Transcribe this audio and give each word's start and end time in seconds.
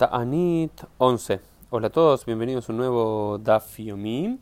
Ta'anit 0.00 0.72
11. 0.96 1.40
Hola 1.68 1.88
a 1.88 1.90
todos, 1.90 2.24
bienvenidos 2.24 2.66
a 2.66 2.72
un 2.72 2.78
nuevo 2.78 3.36
Daf 3.36 3.76
Yomi, 3.76 4.38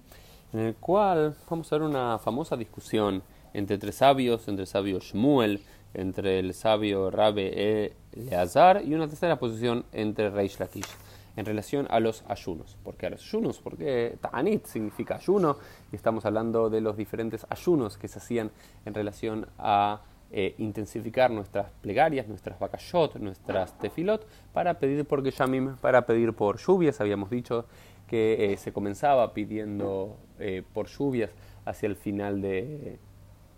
en 0.53 0.61
el 0.61 0.77
cual 0.77 1.34
vamos 1.50 1.73
a 1.73 1.79
ver 1.79 1.88
una 1.88 2.21
famosa 2.21 2.57
discusión 2.57 3.25
entre 3.53 3.77
tres 3.77 3.97
sabios, 3.97 4.47
entre 4.47 4.63
el 4.63 4.69
sabio 4.69 5.01
Shmuel, 5.01 5.61
entre 5.95 6.39
el 6.39 6.55
sabio 6.55 7.11
Rabe 7.11 7.93
Eleazar 8.13 8.85
y 8.85 8.95
una 8.95 9.09
tercera 9.09 9.37
posición 9.41 9.85
entre 9.91 10.31
Reish 10.31 10.60
Lakish 10.60 10.87
en 11.35 11.44
relación 11.44 11.88
a 11.90 11.99
los 11.99 12.22
ayunos. 12.29 12.77
¿Por 12.85 12.95
qué 12.95 13.06
a 13.06 13.11
los 13.11 13.22
ayunos? 13.22 13.59
Porque 13.59 14.17
Ta'anit 14.21 14.65
significa 14.65 15.17
ayuno 15.17 15.56
y 15.90 15.97
estamos 15.97 16.25
hablando 16.25 16.70
de 16.70 16.80
los 16.80 16.97
diferentes 16.97 17.45
ayunos 17.51 17.98
que 17.98 18.06
se 18.06 18.20
hacían 18.20 18.52
en 18.84 18.95
relación 18.95 19.48
a 19.59 20.02
eh, 20.30 20.55
intensificar 20.59 21.30
nuestras 21.30 21.70
plegarias, 21.80 22.28
nuestras 22.28 22.59
bakashot, 22.59 23.16
nuestras 23.16 23.78
tefilot, 23.78 24.27
para 24.52 24.78
pedir 24.78 25.06
por 25.06 25.24
Geshamim, 25.24 25.77
para 25.77 26.05
pedir 26.05 26.34
por 26.34 26.59
lluvias. 26.59 27.01
Habíamos 27.01 27.30
dicho 27.30 27.64
que 28.06 28.52
eh, 28.52 28.56
se 28.59 28.70
comenzaba 28.70 29.32
pidiendo 29.32 30.18
eh, 30.38 30.62
por 30.74 30.88
lluvias 30.88 31.30
hacia 31.64 31.87
el 31.87 31.96
final 31.96 32.42
de, 32.42 32.98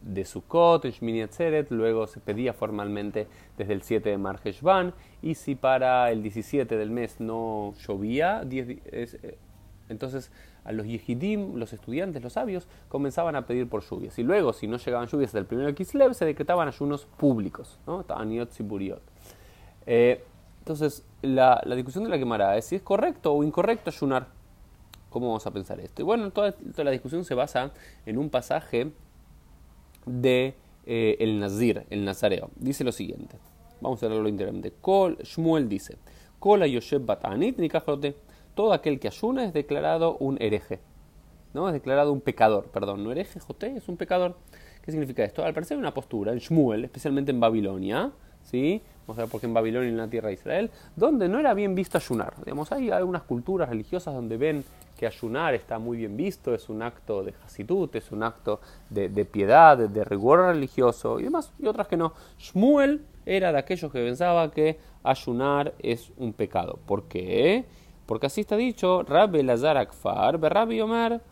de 0.03 0.25
Sukkot, 0.25 0.87
Shmini 0.87 1.23
Atzeret, 1.23 1.73
luego 1.73 2.07
se 2.07 2.21
pedía 2.21 2.53
formalmente 2.53 3.27
desde 3.59 3.73
el 3.73 3.83
7 3.83 4.09
de 4.11 4.19
Marheshvan, 4.19 4.95
y 5.23 5.35
si 5.35 5.57
para 5.57 6.13
el 6.13 6.23
17 6.23 6.77
del 6.77 6.91
mes 6.91 7.19
no 7.19 7.75
llovía, 7.85 8.45
10, 8.45 8.79
entonces 9.91 10.31
a 10.65 10.73
los 10.73 10.87
yehidim, 10.87 11.57
los 11.57 11.73
estudiantes, 11.73 12.23
los 12.23 12.35
sabios, 12.35 12.69
comenzaban 12.89 13.37
a 13.37 13.47
pedir 13.47 13.69
por 13.69 13.83
lluvias. 13.83 14.19
Y 14.19 14.23
luego, 14.23 14.53
si 14.53 14.67
no 14.67 14.79
llegaban 14.79 15.09
lluvias 15.09 15.33
del 15.33 15.47
primero 15.47 15.75
Kislev, 15.75 16.15
se 16.15 16.25
decretaban 16.25 16.69
ayunos 16.69 17.07
públicos, 17.17 17.79
¿no? 17.87 18.05
Siburiot. 18.51 19.03
Eh, 19.87 20.25
entonces, 20.61 21.05
la, 21.23 21.61
discusión 21.75 22.05
de 22.05 22.11
la 22.11 22.19
quemará 22.19 22.57
es 22.57 22.67
si 22.67 22.77
es 22.77 22.83
correcto 22.83 23.35
o 23.35 23.43
incorrecto 23.43 23.91
ayunar. 23.91 24.29
¿Cómo 25.11 25.27
vamos 25.27 25.47
a 25.47 25.51
pensar 25.51 25.81
esto? 25.81 26.03
Y 26.03 26.05
bueno, 26.05 26.31
toda, 26.31 26.55
la 26.77 26.91
discusión 26.91 27.25
se 27.25 27.35
basa 27.35 27.73
en 28.07 28.17
un 28.17 28.31
pasaje 28.31 28.93
de 30.07 30.55
eh, 30.87 31.17
el 31.19 31.41
Nazir, 31.41 31.85
el 31.91 32.05
Nazareo. 32.05 32.51
Dice 32.55 32.85
lo 32.85 32.93
siguiente. 32.93 33.37
Vamos 33.81 34.03
a 34.03 34.09
leerlo 34.09 34.29
íntegramente. 34.29 34.73
Shmuel 35.25 35.69
dice, 35.69 35.97
Kola 36.39 36.67
Yoshev 36.67 37.05
Batanit 37.05 37.59
todo 38.61 38.75
aquel 38.75 39.01
que 39.01 39.09
ayuna 39.09 39.47
es 39.47 39.55
declarado 39.55 40.19
un 40.19 40.37
hereje. 40.39 40.81
¿no? 41.55 41.67
Es 41.67 41.73
declarado 41.73 42.13
un 42.13 42.21
pecador, 42.21 42.67
perdón, 42.67 43.03
no 43.03 43.11
hereje, 43.11 43.41
joté, 43.41 43.75
es 43.75 43.89
un 43.89 43.97
pecador. 43.97 44.37
¿Qué 44.83 44.91
significa 44.91 45.25
esto? 45.25 45.43
Al 45.43 45.55
parecer 45.55 45.79
hay 45.79 45.81
una 45.81 45.95
postura 45.95 46.31
en 46.35 46.41
Shmuel, 46.41 46.85
especialmente 46.85 47.31
en 47.31 47.41
Babilonia, 47.41 48.13
¿sí? 48.43 48.83
Vamos 49.07 49.19
a 49.19 49.23
ver 49.23 49.31
por 49.31 49.41
qué 49.41 49.47
en 49.47 49.55
Babilonia 49.55 49.89
y 49.89 49.93
en 49.93 49.97
la 49.97 50.09
tierra 50.09 50.29
de 50.29 50.35
Israel, 50.35 50.71
donde 50.95 51.27
no 51.27 51.39
era 51.41 51.55
bien 51.55 51.75
visto 51.75 51.97
ayunar. 51.97 52.35
Digamos, 52.45 52.71
hay 52.71 52.91
algunas 52.91 53.23
culturas 53.23 53.71
religiosas 53.71 54.13
donde 54.13 54.37
ven 54.37 54.63
que 54.99 55.07
ayunar 55.07 55.55
está 55.55 55.79
muy 55.79 55.97
bien 55.97 56.15
visto, 56.19 56.55
es 56.55 56.69
un 56.69 56.83
acto 56.83 57.25
de 57.25 57.33
hasidut, 57.43 57.97
es 57.97 58.13
un 58.13 58.23
acto 58.23 58.61
de, 58.91 59.09
piedad, 59.25 59.79
de, 59.79 59.89
de, 59.89 60.05
rigor 60.05 60.41
religioso 60.41 61.19
y 61.19 61.23
demás, 61.23 61.51
y 61.59 61.67
otras 61.67 61.89
que 61.89 61.97
no. 61.97 62.13
Shmuel 62.39 63.07
era 63.25 63.53
de 63.53 63.59
aquellos 63.59 63.91
que 63.91 64.05
pensaba 64.05 64.51
que 64.51 64.79
ayunar 65.03 65.73
es 65.79 66.13
un 66.19 66.35
pecado. 66.35 66.79
¿Por 66.85 67.05
qué? 67.05 67.65
Porque 68.11 68.27
así 68.27 68.41
está 68.41 68.57
dicho, 68.57 69.05
Rabbi 69.05 69.41
Lazar 69.45 69.77
Akfar, 69.77 70.41
Rabbi 70.41 70.81
Omar, 70.81 71.23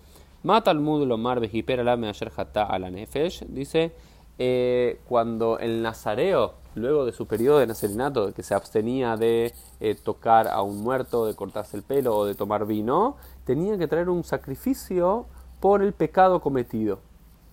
Mata 0.45 0.71
al 0.71 0.79
mudo 0.79 1.13
Omar 1.13 1.41
Bejipera 1.41 1.83
Lame 1.83 2.09
Ayer 2.09 2.31
a 2.55 2.79
la 2.79 2.89
Nefesh, 2.89 3.47
dice, 3.49 3.91
eh, 4.39 5.01
cuando 5.09 5.59
el 5.59 5.83
nazareo, 5.83 6.55
luego 6.77 7.05
de 7.05 7.11
su 7.11 7.27
periodo 7.27 7.59
de 7.59 7.67
nacerinato, 7.67 8.33
que 8.33 8.45
se 8.45 8.55
abstenía 8.55 9.17
de 9.17 9.53
eh, 9.81 9.97
tocar 9.97 10.47
a 10.47 10.63
un 10.63 10.81
muerto, 10.81 11.27
de 11.27 11.35
cortarse 11.35 11.77
el 11.77 11.83
pelo 11.83 12.17
o 12.17 12.25
de 12.25 12.37
tomar 12.37 12.65
vino, 12.65 13.17
tenía 13.45 13.77
que 13.77 13.89
traer 13.89 14.09
un 14.09 14.23
sacrificio 14.23 15.27
por 15.59 15.83
el 15.83 15.93
pecado 15.93 16.41
cometido. 16.41 17.01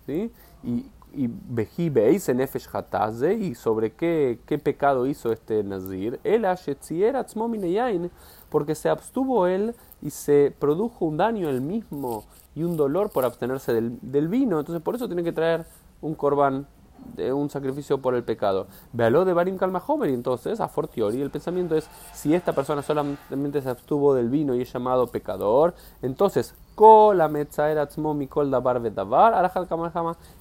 ¿sí? 0.05 0.31
Y, 0.63 0.85
y 1.15 1.89
veis 1.89 2.29
en 2.29 2.41
Hataze, 2.41 3.33
y 3.33 3.55
sobre 3.55 3.93
qué, 3.93 4.39
qué 4.45 4.57
pecado 4.57 5.07
hizo 5.07 5.31
este 5.31 5.63
Nazir, 5.63 6.19
el 6.23 6.45
Ashetzier 6.45 7.15
Atzmomineyain, 7.15 8.11
porque 8.49 8.75
se 8.75 8.89
abstuvo 8.89 9.47
él 9.47 9.75
y 10.01 10.09
se 10.09 10.53
produjo 10.59 11.05
un 11.05 11.17
daño 11.17 11.49
él 11.49 11.61
mismo 11.61 12.25
y 12.53 12.63
un 12.63 12.77
dolor 12.77 13.11
por 13.11 13.25
abstenerse 13.25 13.73
del, 13.73 13.97
del 14.01 14.27
vino. 14.27 14.59
Entonces 14.59 14.81
por 14.81 14.95
eso 14.95 15.07
tiene 15.07 15.23
que 15.23 15.31
traer 15.31 15.65
un 16.01 16.15
corbán 16.15 16.67
de 17.15 17.33
un 17.33 17.49
sacrificio 17.49 18.01
por 18.01 18.15
el 18.15 18.23
pecado. 18.23 18.67
Vealo 18.93 19.25
de 19.25 19.33
Barim 19.33 19.57
Kalmahomer 19.57 20.09
y 20.09 20.13
entonces 20.13 20.59
a 20.59 20.67
fortiori 20.67 21.21
el 21.21 21.29
pensamiento 21.29 21.75
es 21.75 21.87
si 22.13 22.33
esta 22.33 22.53
persona 22.53 22.81
solamente 22.81 23.61
se 23.61 23.69
abstuvo 23.69 24.13
del 24.13 24.29
vino 24.29 24.55
y 24.55 24.61
es 24.61 24.73
llamado 24.73 25.07
pecador, 25.07 25.75
entonces 26.01 26.55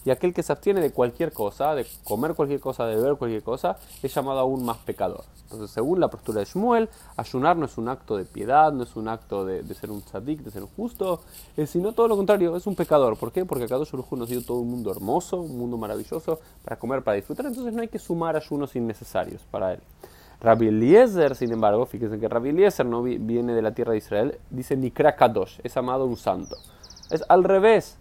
y 0.05 0.11
aquel 0.11 0.35
que 0.35 0.43
se 0.43 0.53
abstiene 0.53 0.81
de 0.81 0.91
cualquier 0.91 1.33
cosa, 1.33 1.75
de 1.75 1.87
comer 2.03 2.35
cualquier 2.35 2.61
cosa, 2.61 2.87
de 2.87 2.97
beber 2.97 3.17
cualquier 3.17 3.43
cosa, 3.43 3.77
es 4.03 4.15
llamado 4.15 4.41
aún 4.41 4.65
más 4.65 4.79
pecador. 4.79 5.25
Entonces, 5.45 5.71
según 5.71 6.01
la 6.01 6.09
postura 6.09 6.41
de 6.41 6.47
Shmuel, 6.47 6.89
ayunar 7.17 7.57
no 7.57 7.67
es 7.67 7.79
un 7.79 7.89
acto 7.89 8.17
de 8.17 8.25
piedad, 8.25 8.73
no 8.73 8.83
es 8.83 8.97
un 8.97 9.09
acto 9.09 9.45
de, 9.45 9.63
ser 9.75 9.91
un 9.91 10.03
tzadik, 10.03 10.41
de 10.41 10.51
ser 10.51 10.63
un 10.63 10.69
justo, 10.69 11.21
sino 11.67 11.93
todo 11.93 12.09
lo 12.09 12.17
contrario, 12.17 12.57
es 12.57 12.67
un 12.67 12.75
pecador. 12.75 13.17
¿Por 13.17 13.31
qué? 13.31 13.45
Porque 13.45 13.67
Kadosh 13.69 13.93
Baruj 13.93 14.13
nos 14.13 14.29
dio 14.29 14.45
todo 14.45 14.59
un 14.59 14.71
mundo 14.71 14.91
hermoso, 14.91 15.41
un 15.41 15.57
mundo 15.57 15.77
maravilloso 15.77 16.41
para 16.65 16.77
comer, 16.77 17.03
para 17.03 17.17
disfrutar, 17.17 17.47
entonces 17.47 17.73
no 17.73 17.83
hay 17.83 17.89
que 17.89 17.99
sumar 17.99 18.37
ayunos 18.37 18.75
innecesarios 18.75 19.43
para 19.51 19.75
él. 19.75 19.81
Rabbi 20.41 20.69
Eliezer, 20.69 21.35
sin 21.35 21.53
embargo, 21.53 21.87
fíjense 21.87 22.19
que 22.19 22.29
Rabbi 22.29 22.51
Eliezer 22.51 22.87
no 22.87 23.03
viene 23.03 23.55
de 23.55 23.63
la 23.63 23.73
tierra 23.73 23.93
de 23.93 23.99
Israel, 23.99 24.39
dice 24.51 24.77
Nikra 24.77 25.17
Kadosh, 25.17 25.61
es 25.63 25.77
amado 25.77 26.05
un 26.07 26.17
santo. 26.17 26.57
Es 27.11 27.25
al 27.29 27.45
revés. 27.45 27.99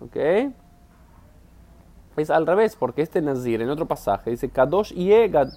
¿Ok? 0.00 0.16
Es 2.16 2.30
al 2.30 2.46
revés, 2.46 2.76
porque 2.76 3.02
este 3.02 3.20
Nazir 3.20 3.60
en 3.62 3.70
otro 3.70 3.86
pasaje 3.86 4.30
dice 4.30 4.48
Kadosh 4.48 4.92
y 4.96 5.12
Egad 5.12 5.48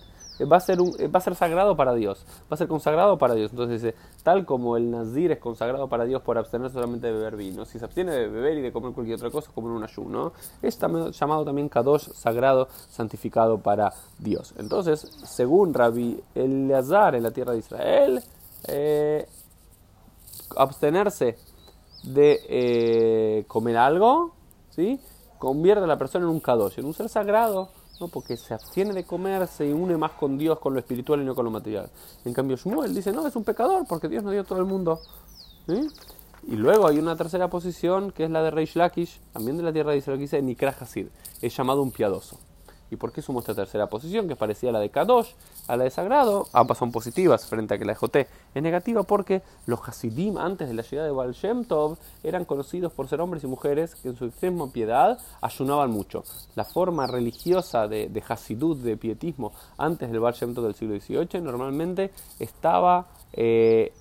va 0.45 0.57
a 0.57 0.59
ser 0.59 0.81
un, 0.81 0.91
va 0.91 1.19
a 1.19 1.21
ser 1.21 1.35
sagrado 1.35 1.75
para 1.75 1.93
Dios, 1.93 2.25
va 2.43 2.55
a 2.55 2.57
ser 2.57 2.67
consagrado 2.67 3.17
para 3.17 3.35
Dios. 3.35 3.51
Entonces 3.51 3.81
dice, 3.81 3.97
tal 4.23 4.45
como 4.45 4.77
el 4.77 4.91
nazir 4.91 5.31
es 5.31 5.39
consagrado 5.39 5.87
para 5.87 6.05
Dios 6.05 6.21
por 6.21 6.37
abstenerse 6.37 6.75
solamente 6.75 7.07
de 7.07 7.13
beber 7.13 7.35
vino, 7.35 7.65
si 7.65 7.79
se 7.79 7.85
abstiene 7.85 8.11
de 8.11 8.27
beber 8.27 8.57
y 8.57 8.61
de 8.61 8.71
comer 8.71 8.93
cualquier 8.93 9.17
otra 9.17 9.31
cosa, 9.31 9.51
como 9.53 9.69
en 9.69 9.75
un 9.75 9.83
ayuno, 9.83 10.33
es 10.61 10.77
llamado 10.77 11.45
también 11.45 11.69
kadosh, 11.69 12.09
sagrado, 12.13 12.67
santificado 12.89 13.57
para 13.59 13.91
Dios. 14.19 14.53
Entonces, 14.57 14.99
según 15.25 15.73
Rabbi 15.73 16.21
Eleazar 16.35 17.15
en 17.15 17.23
la 17.23 17.31
tierra 17.31 17.53
de 17.53 17.59
Israel, 17.59 18.23
eh, 18.67 19.27
abstenerse 20.55 21.37
de 22.03 22.39
eh, 22.47 23.45
comer 23.47 23.77
algo, 23.77 24.31
¿sí? 24.69 24.99
convierte 25.39 25.83
a 25.83 25.87
la 25.87 25.97
persona 25.97 26.25
en 26.25 26.31
un 26.31 26.39
kadosh, 26.39 26.79
en 26.79 26.85
un 26.85 26.93
ser 26.93 27.09
sagrado 27.09 27.69
¿no? 27.99 28.07
porque 28.07 28.37
se 28.37 28.53
abstiene 28.53 28.93
de 28.93 29.03
comer, 29.03 29.47
se 29.47 29.73
une 29.73 29.97
más 29.97 30.11
con 30.11 30.37
Dios, 30.37 30.59
con 30.59 30.73
lo 30.73 30.79
espiritual 30.79 31.21
y 31.21 31.25
no 31.25 31.35
con 31.35 31.45
lo 31.45 31.51
material. 31.51 31.89
En 32.25 32.33
cambio, 32.33 32.57
Shmuel 32.57 32.93
dice, 32.93 33.11
no, 33.11 33.25
es 33.27 33.35
un 33.35 33.43
pecador 33.43 33.85
porque 33.87 34.07
Dios 34.07 34.23
nos 34.23 34.33
dio 34.33 34.43
todo 34.43 34.59
el 34.59 34.65
mundo. 34.65 34.99
Y 36.47 36.55
luego 36.55 36.87
hay 36.87 36.97
una 36.97 37.15
tercera 37.15 37.49
posición 37.49 38.11
que 38.11 38.23
es 38.23 38.29
la 38.29 38.41
de 38.41 38.51
Reish 38.51 38.75
Lakish, 38.75 39.19
también 39.33 39.57
de 39.57 39.63
la 39.63 39.73
tierra 39.73 39.91
de 39.91 39.97
Israel, 39.97 40.17
que 40.17 40.23
dice 40.23 40.41
Nikra 40.41 40.75
Hasid, 40.79 41.07
es 41.41 41.55
llamado 41.55 41.81
un 41.81 41.91
piadoso. 41.91 42.39
¿Y 42.89 42.95
por 42.95 43.11
qué 43.11 43.21
sumo 43.21 43.39
esta 43.39 43.53
tercera 43.53 43.87
posición, 43.87 44.27
que 44.27 44.35
parecía 44.35 44.71
la 44.71 44.79
de 44.79 44.89
Kadosh, 44.89 45.31
a 45.67 45.75
la 45.75 45.83
de 45.83 45.89
Sagrado? 45.89 46.47
Ambas 46.53 46.77
son 46.77 46.91
positivas 46.91 47.45
frente 47.45 47.73
a 47.73 47.77
que 47.77 47.85
la 47.85 47.93
de 47.93 47.95
Joté 47.97 48.27
es 48.53 48.63
negativa 48.63 49.03
porque 49.03 49.41
los 49.65 49.79
Hasidim, 49.87 50.37
antes 50.37 50.67
de 50.67 50.73
la 50.73 50.83
llegada 50.83 51.07
de 51.07 51.13
Baal 51.13 51.35
eran 52.23 52.45
conocidos 52.45 52.93
por 52.93 53.07
ser 53.07 53.21
hombres 53.21 53.43
y 53.43 53.47
mujeres 53.47 53.95
que 53.95 54.09
en 54.09 54.17
su 54.17 54.25
extrema 54.25 54.67
piedad 54.71 55.19
ayunaban 55.41 55.91
mucho. 55.91 56.23
La 56.55 56.63
forma 56.63 57.07
religiosa 57.07 57.87
de, 57.87 58.09
de 58.09 58.23
Hasidut, 58.27 58.79
de 58.79 58.97
pietismo, 58.97 59.51
antes 59.77 60.09
del 60.09 60.19
Baal 60.19 60.35
Tov 60.35 60.63
del 60.63 60.75
siglo 60.75 60.99
XVIII, 60.99 61.41
normalmente 61.41 62.11
estaba... 62.39 63.07
Eh, 63.33 63.93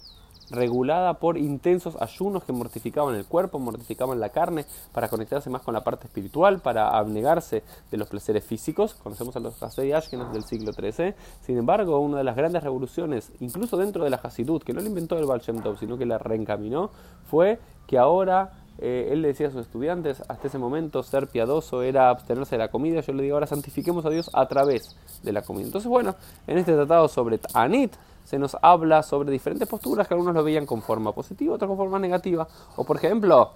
regulada 0.51 1.15
por 1.15 1.39
intensos 1.39 1.97
ayunos 2.01 2.45
que 2.45 2.53
mortificaban 2.53 3.15
el 3.15 3.27
cuerpo, 3.27 3.59
mortificaban 3.59 4.21
la 4.21 4.31
carne, 4.31 4.65
para 4.93 5.09
conectarse 5.09 5.51
más 5.51 5.63
con 5.63 5.75
la 5.75 5.85
parte 5.85 6.07
espiritual, 6.07 6.61
para 6.61 6.97
abnegarse 6.97 7.63
de 7.91 7.97
los 7.97 8.09
placeres 8.09 8.45
físicos. 8.45 8.95
Conocemos 8.95 9.37
a 9.37 9.41
los 9.41 9.63
Hasei 9.63 9.93
Ashkenaz 9.93 10.33
del 10.33 10.45
siglo 10.45 10.73
XIII. 10.73 11.15
Sin 11.41 11.59
embargo, 11.59 11.99
una 12.01 12.19
de 12.19 12.25
las 12.25 12.37
grandes 12.37 12.63
revoluciones, 12.63 13.33
incluso 13.41 13.77
dentro 13.77 14.05
de 14.05 14.11
la 14.11 14.17
Hasidut, 14.17 14.63
que 14.63 14.73
no 14.73 14.81
la 14.81 14.89
inventó 14.89 15.19
el 15.19 15.27
Baal 15.27 15.41
Shem 15.41 15.61
Tov, 15.63 15.79
sino 15.79 15.99
que 15.99 16.07
la 16.07 16.19
reencaminó, 16.19 16.91
fue 17.25 17.59
que 17.87 17.99
ahora 17.99 18.53
eh, 18.79 19.09
él 19.11 19.23
le 19.23 19.29
decía 19.29 19.49
a 19.49 19.51
sus 19.51 19.63
estudiantes, 19.63 20.23
hasta 20.29 20.49
ese 20.49 20.59
momento 20.59 21.03
ser 21.03 21.29
piadoso 21.29 21.83
era 21.83 22.11
abstenerse 22.11 22.57
de 22.57 22.59
la 22.59 22.69
comida, 22.69 23.01
yo 23.01 23.13
le 23.15 23.23
digo 23.23 23.37
ahora 23.37 23.47
santifiquemos 23.47 24.05
a 24.05 24.11
Dios 24.11 24.31
a 24.35 24.47
través 24.47 24.97
de 25.23 25.33
la 25.33 25.43
comida. 25.43 25.67
Entonces, 25.67 25.89
bueno, 25.89 26.15
en 26.47 26.59
este 26.59 26.75
tratado 26.75 27.09
sobre 27.09 27.39
Tanit 27.39 27.95
se 28.27 28.39
nos 28.39 28.57
habla 28.61 29.03
sobre 29.05 29.31
diferentes 29.31 29.69
posturas 29.69 30.09
que 30.09 30.15
algunos 30.15 30.35
lo 30.35 30.43
veían 30.43 30.67
con 30.67 30.83
forma 30.83 31.13
positiva, 31.13 31.55
otros 31.55 31.69
con 31.69 31.77
forma 31.77 31.99
negativa. 31.99 32.47
O 32.75 32.85
por 32.85 32.97
ejemplo, 32.97 33.53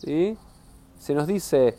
¿sí? 0.00 0.36
se 0.98 1.14
nos 1.14 1.26
dice. 1.26 1.78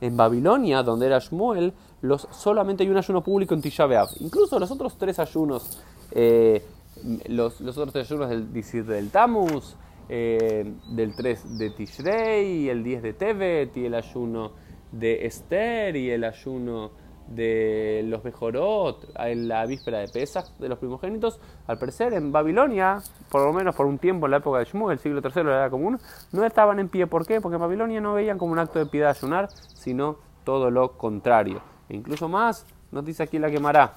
En 0.00 0.16
Babilonia, 0.16 0.82
donde 0.82 1.06
era 1.06 1.18
Shmuel, 1.18 1.72
los, 2.02 2.28
solamente 2.32 2.82
hay 2.82 2.90
un 2.90 2.96
ayuno 2.96 3.22
público 3.22 3.54
en 3.54 3.62
Tisha 3.62 3.86
Incluso 4.20 4.58
los 4.58 4.70
otros 4.70 4.96
tres 4.98 5.18
ayunos, 5.18 5.80
eh, 6.10 6.64
los, 7.28 7.60
los, 7.60 7.76
otros 7.78 7.92
tres 7.92 8.10
ayunos 8.10 8.28
del, 8.28 8.86
del 8.86 9.10
Tammuz, 9.10 9.76
eh, 10.08 10.70
del 10.88 11.14
3 11.14 11.58
de 11.58 11.70
Tishrei, 11.70 12.68
el 12.68 12.84
10 12.84 13.02
de 13.02 13.12
Tevet, 13.14 13.76
y 13.76 13.86
el 13.86 13.94
ayuno 13.94 14.52
de 14.92 15.26
Esther, 15.26 15.96
y 15.96 16.10
el 16.10 16.24
ayuno 16.24 17.03
de 17.28 18.02
los 18.06 18.24
Mejorot 18.24 19.08
en 19.18 19.48
la 19.48 19.64
víspera 19.66 19.98
de 19.98 20.08
Pesach 20.08 20.46
de 20.58 20.68
los 20.68 20.78
primogénitos, 20.78 21.40
al 21.66 21.78
parecer 21.78 22.12
en 22.14 22.32
Babilonia, 22.32 23.02
por 23.30 23.42
lo 23.42 23.52
menos 23.52 23.74
por 23.74 23.86
un 23.86 23.98
tiempo 23.98 24.26
en 24.26 24.32
la 24.32 24.36
época 24.38 24.58
de 24.58 24.66
Shmuel, 24.66 24.94
el 24.94 24.98
siglo 24.98 25.20
III, 25.22 25.44
la 25.44 25.52
edad 25.52 25.70
común, 25.70 25.98
no 26.32 26.44
estaban 26.44 26.78
en 26.78 26.88
pie. 26.88 27.06
¿Por 27.06 27.26
qué? 27.26 27.40
Porque 27.40 27.56
en 27.56 27.62
Babilonia 27.62 28.00
no 28.00 28.14
veían 28.14 28.38
como 28.38 28.52
un 28.52 28.58
acto 28.58 28.78
de 28.78 28.86
piedad 28.86 29.10
ayunar, 29.10 29.48
sino 29.50 30.16
todo 30.44 30.70
lo 30.70 30.92
contrario. 30.92 31.60
E 31.88 31.96
incluso 31.96 32.28
más, 32.28 32.66
nos 32.92 33.04
dice 33.04 33.22
aquí 33.22 33.38
la 33.38 33.50
quemará. 33.50 33.94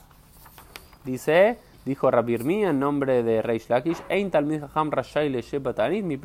Dice, 1.03 1.57
dijo 1.85 2.11
Rabbi 2.11 2.35
en 2.63 2.79
nombre 2.79 3.23
de 3.23 3.41
Reish 3.41 3.69
Lakish, 3.69 4.01
Ein 4.09 4.31
Talmid 4.31 4.63
Hacham 4.63 4.91
Rashai 4.91 5.29
Le 5.29 5.43
mi 6.03 6.19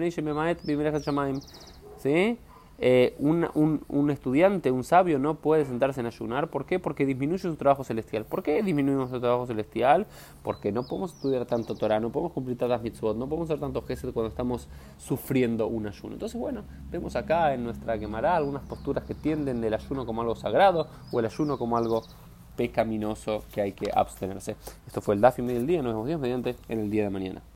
¿Sí? 1.98 2.38
Eh, 2.78 3.14
un, 3.18 4.10
estudiante, 4.10 4.70
un 4.72 4.82
sabio, 4.82 5.18
no 5.18 5.36
puede 5.36 5.64
sentarse 5.64 6.00
en 6.00 6.06
ayunar. 6.06 6.48
¿Por 6.48 6.66
qué? 6.66 6.78
Porque 6.78 7.06
disminuye 7.06 7.38
su 7.38 7.54
trabajo 7.54 7.84
celestial. 7.84 8.24
¿Por 8.24 8.42
qué 8.42 8.62
disminuimos 8.62 9.10
su 9.10 9.20
trabajo 9.20 9.46
celestial? 9.46 10.06
Porque 10.42 10.72
no 10.72 10.82
podemos 10.82 11.14
estudiar 11.14 11.46
tanto 11.46 11.76
Torah, 11.76 12.00
no 12.00 12.10
podemos 12.10 12.32
cumplir 12.32 12.58
tantas 12.58 12.82
mitzvot, 12.82 13.16
no 13.16 13.28
podemos 13.28 13.48
hacer 13.48 13.60
tantos 13.60 13.86
gestos 13.86 14.12
cuando 14.12 14.28
estamos 14.30 14.68
sufriendo 14.98 15.68
un 15.68 15.86
ayuno. 15.86 16.14
Entonces, 16.14 16.40
bueno, 16.40 16.64
vemos 16.90 17.14
acá 17.14 17.54
en 17.54 17.64
nuestra 17.64 17.98
quemará 17.98 18.36
algunas 18.36 18.62
posturas 18.64 19.04
que 19.04 19.14
tienden 19.14 19.60
del 19.60 19.74
ayuno 19.74 20.04
como 20.04 20.22
algo 20.22 20.34
sagrado 20.34 20.88
o 21.12 21.20
el 21.20 21.26
ayuno 21.26 21.58
como 21.58 21.76
algo 21.76 22.02
pecaminoso 22.56 23.44
que 23.52 23.60
hay 23.60 23.72
que 23.72 23.90
abstenerse. 23.94 24.56
Esto 24.86 25.00
fue 25.00 25.14
el 25.14 25.20
Dafi 25.20 25.42
del 25.42 25.66
día, 25.66 25.82
nos 25.82 25.92
vemos 25.92 26.08
Dios 26.08 26.20
mediante 26.20 26.56
en 26.68 26.80
el 26.80 26.90
día 26.90 27.04
de 27.04 27.10
mañana. 27.10 27.42